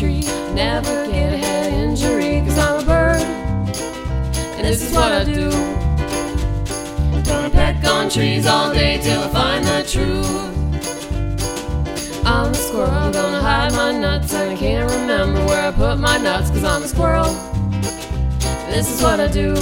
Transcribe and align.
tree. 0.00 0.22
Never 0.54 1.06
get 1.06 1.32
a 1.32 1.36
head 1.36 1.72
injury, 1.72 2.40
cause 2.46 2.58
I'm 2.58 2.80
a 2.80 2.84
bird. 2.84 3.22
And 4.56 4.66
this 4.66 4.82
is 4.82 4.92
what 4.94 5.12
I 5.12 5.24
do. 5.24 5.50
Gonna 7.22 7.50
peck 7.50 7.84
on 7.84 8.08
trees 8.08 8.46
all 8.46 8.72
day 8.72 8.98
till 9.02 9.22
I 9.22 9.28
find 9.28 9.64
the 9.64 9.82
truth. 9.94 10.26
I'm 12.24 12.50
a 12.50 12.54
squirrel, 12.54 13.10
gonna 13.12 13.40
hide 13.40 13.72
my 13.72 13.92
nuts, 13.92 14.32
and 14.34 14.50
I 14.52 14.56
can't 14.56 14.90
remember 14.90 15.44
where 15.46 15.68
I 15.68 15.72
put 15.72 15.98
my 15.98 16.16
nuts, 16.18 16.50
cause 16.50 16.64
I'm 16.64 16.82
a 16.82 16.88
squirrel. 16.88 17.26
And 17.26 18.72
this 18.74 18.88
is 18.94 19.02
what 19.02 19.20
I 19.20 19.28
do. 19.28 19.54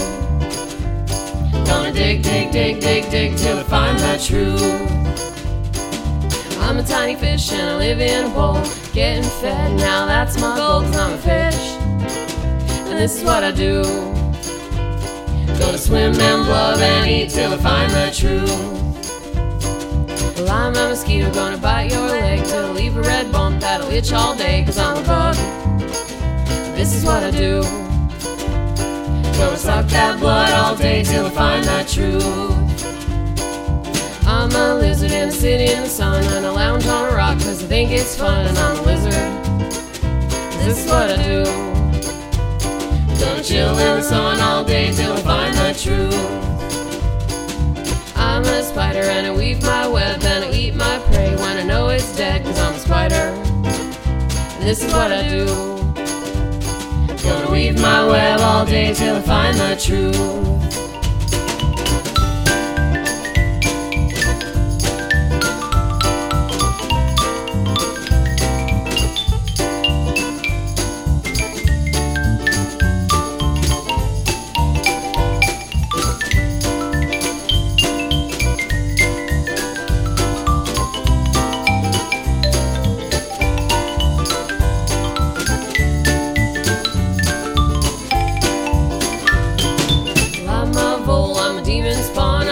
Gonna 1.67 1.93
dig, 1.93 2.23
dig, 2.23 2.51
dig, 2.51 2.81
dig, 2.81 3.11
dig 3.11 3.37
till 3.37 3.59
I 3.59 3.63
find 3.65 3.99
the 3.99 4.17
truth. 4.29 4.63
I'm 6.61 6.79
a 6.79 6.83
tiny 6.83 7.15
fish 7.15 7.53
and 7.53 7.71
I 7.71 7.77
live 7.79 8.01
in 8.01 8.27
a 8.27 8.29
bowl, 8.29 8.63
getting 8.99 9.31
fed. 9.41 9.77
Now 9.77 10.07
that's 10.07 10.41
my 10.41 10.57
goal, 10.57 10.81
cause 10.83 10.97
I'm 10.97 11.13
a 11.13 11.19
fish. 11.19 11.63
And 12.89 12.99
this 12.99 13.17
is 13.17 13.23
what 13.23 13.45
I 13.45 13.53
do. 13.53 13.85
Gonna 15.61 15.79
swim 15.79 16.19
and 16.19 16.45
blub 16.45 16.81
and 16.81 17.09
eat 17.09 17.31
till 17.31 17.53
I 17.53 17.59
find 17.59 17.93
the 17.93 18.11
truth. 18.21 18.51
Well, 20.37 20.51
I'm 20.51 20.75
a 20.75 20.89
mosquito, 20.89 21.33
gonna 21.33 21.59
bite 21.59 21.93
your 21.93 22.09
leg 22.09 22.45
till 22.45 22.67
I 22.67 22.73
leave 22.73 22.97
a 22.97 23.03
red 23.03 23.31
bump 23.31 23.61
that'll 23.61 23.89
itch 23.93 24.13
all 24.13 24.35
day, 24.35 24.65
cause 24.65 24.79
I'm 24.79 24.97
a 24.97 25.07
bug. 25.07 25.37
This 26.75 26.93
is 26.97 27.05
what 27.05 27.23
I 27.23 27.31
do. 27.31 27.63
Gonna 29.39 29.57
suck 29.57 29.87
that 29.91 30.19
blood 30.19 30.53
all 30.53 30.75
day 30.75 31.05
till 31.05 31.27
I 31.27 31.31
find 31.31 31.65
that 31.67 31.87
truth. 31.87 32.25
I'm 34.27 34.51
a 34.51 34.75
lizard 34.75 35.13
and 35.13 35.31
I 35.31 35.35
sit 35.35 35.61
in 35.61 35.85
the 35.85 35.89
sun 35.89 36.25
and 36.25 36.45
I 36.45 36.51
lounge 36.51 36.87
on 36.87 37.13
a 37.13 37.17
rock 37.17 37.39
cause 37.39 37.63
I 37.65 37.67
think 37.67 37.93
it's 37.93 38.17
fun 38.17 38.45
and 38.45 38.59
I'm 38.59 38.85
a. 38.85 38.88
This 40.69 40.85
is 40.85 40.91
what 40.91 41.09
I 41.09 41.17
do. 41.23 41.45
Gonna 43.19 43.43
chill 43.43 43.79
in 43.79 43.97
the 43.97 44.03
sun 44.03 44.39
all 44.39 44.63
day 44.63 44.93
till 44.93 45.15
I 45.15 45.21
find 45.23 45.55
the 45.55 45.73
truth. 45.73 46.13
I'm 48.15 48.45
a 48.45 48.63
spider 48.63 49.01
and 49.01 49.29
I 49.29 49.35
weave 49.35 49.63
my 49.63 49.89
web 49.89 50.23
and 50.23 50.45
I 50.45 50.51
eat 50.53 50.75
my 50.75 50.99
prey 51.07 51.35
when 51.37 51.57
I 51.57 51.63
know 51.63 51.89
it's 51.89 52.15
dead 52.15 52.45
cause 52.45 52.59
I'm 52.59 52.75
a 52.75 52.79
spider. 52.79 53.35
This 54.61 54.85
is 54.85 54.93
what 54.93 55.11
I 55.11 55.27
do. 55.27 55.47
Gonna 57.23 57.51
weave 57.51 57.81
my 57.81 58.07
web 58.07 58.41
all 58.41 58.67
day 58.67 58.93
till 58.93 59.17
I 59.17 59.23
find 59.23 59.57
the 59.57 59.75
truth. 59.75 60.88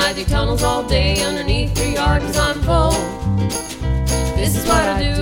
I 0.06 0.12
dig 0.12 0.28
tunnels 0.28 0.62
all 0.62 0.84
day 0.84 1.20
underneath 1.24 1.76
your 1.76 1.88
yard 1.88 2.22
I'm 2.22 2.62
full. 2.62 2.92
This 4.36 4.54
is 4.56 4.64
what 4.64 4.84
I 4.84 5.02
do. 5.02 5.20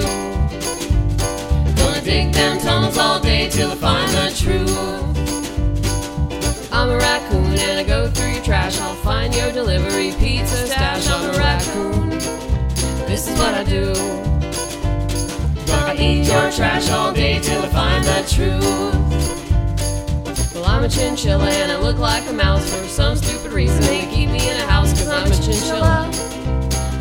Gonna 1.74 2.02
dig 2.02 2.34
them 2.34 2.58
tunnels 2.58 2.98
all 2.98 3.18
day 3.18 3.48
till 3.48 3.70
I 3.72 3.76
find 3.76 4.10
the 4.10 4.30
truth. 4.36 4.70
I'm 6.70 6.90
a 6.90 6.98
raccoon 6.98 7.58
and 7.58 7.80
I 7.80 7.84
go 7.84 8.10
through 8.10 8.32
your 8.32 8.44
trash. 8.44 8.78
I'll 8.78 8.94
find 8.96 9.34
your 9.34 9.50
delivery 9.52 10.12
pizza 10.18 10.66
stash. 10.66 11.08
I'm 11.08 11.34
a 11.34 11.38
raccoon. 11.38 12.10
This 13.08 13.26
is 13.26 13.38
what 13.38 13.54
I 13.54 13.64
do. 13.64 13.94
Gonna 15.66 15.98
eat 15.98 16.26
your 16.26 16.50
trash 16.52 16.90
all 16.90 17.10
day 17.10 17.40
till 17.40 17.62
I 17.62 17.68
find 17.68 18.04
the 18.04 18.22
truth. 18.28 18.94
Well, 20.54 20.66
I'm 20.66 20.84
a 20.84 20.88
chinchilla 20.88 21.48
and 21.48 21.72
I 21.72 21.78
look 21.78 21.98
like 21.98 22.28
a 22.28 22.32
mouse 22.32 22.70
for 22.70 22.86
some 22.86 23.16
stupid 23.16 23.52
reason. 23.52 23.80
They 23.82 24.06
keep 24.06 24.30
me 24.30 24.48
in 24.48 24.56
a 24.56 24.66
house 24.66 24.73
I'm 25.14 25.30
a 25.30 25.34
chinchilla. 25.36 26.10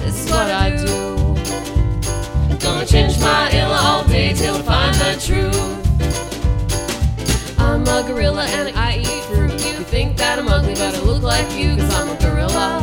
This 0.04 0.26
is 0.26 0.32
what 0.32 0.50
I 0.52 0.70
do. 0.76 1.14
Gonna 2.60 2.86
change 2.86 3.20
my 3.20 3.52
illa 3.52 3.80
all 3.82 4.04
day 4.06 4.34
till 4.34 4.56
I 4.56 4.62
find 4.62 4.96
the 4.96 5.14
truth. 5.20 5.60
I'm 7.60 7.82
a 7.82 8.04
gorilla 8.08 8.46
and 8.46 8.78
I 8.78 9.00
eat 9.00 9.24
fruit. 9.26 9.52
You 9.52 9.84
think 9.94 10.18
that 10.18 10.38
I'm 10.38 10.48
ugly, 10.48 10.76
but 10.76 10.94
I 10.96 11.02
look 11.02 11.24
like 11.24 11.52
you 11.58 11.76
cause 11.76 11.94
I'm 11.96 12.10
a 12.16 12.16
gorilla. 12.22 12.80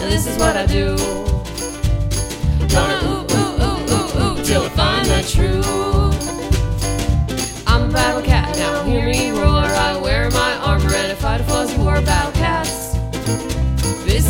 And 0.00 0.12
this 0.12 0.26
is 0.26 0.36
what 0.38 0.56
I 0.56 0.66
do. 0.66 0.96
Gonna 2.68 3.00
ooh, 3.08 3.24
ooh, 3.34 3.52
ooh, 3.64 3.80
ooh, 3.94 4.40
ooh 4.40 4.44
till 4.44 4.62
I 4.62 4.68
find 4.68 5.06
the 5.06 5.22
truth. 5.26 5.97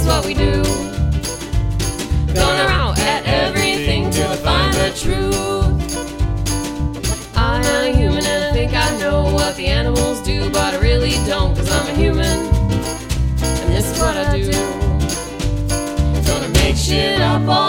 What 0.09 0.25
we 0.25 0.33
do. 0.33 0.63
Going 2.33 2.61
around 2.67 2.99
at 2.99 3.27
everything 3.27 4.07
I 4.07 4.37
find 4.37 4.73
the 4.75 4.91
truth. 5.03 5.37
I 7.37 7.61
am 7.63 7.95
a 7.95 7.97
human 7.97 8.25
and 8.25 8.45
I 8.45 8.53
think 8.53 8.73
I 8.75 8.99
know 8.99 9.25
what 9.35 9.55
the 9.57 9.67
animals 9.67 10.23
do, 10.23 10.49
but 10.51 10.73
I 10.75 10.79
really 10.79 11.17
don't, 11.27 11.55
cause 11.55 11.71
I'm 11.71 11.87
a 11.89 11.95
human. 11.95 12.39
And 13.61 13.69
this 13.75 13.87
is 13.93 14.01
what 14.01 14.17
I 14.17 14.25
do. 14.35 14.51
Gonna 16.27 16.49
make 16.55 16.77
shit 16.77 17.21
up 17.21 17.47
all 17.47 17.68